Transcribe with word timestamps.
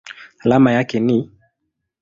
Alama 0.39 0.71
yake 0.71 0.99
ni 0.99 1.13
Ni. 1.17 1.31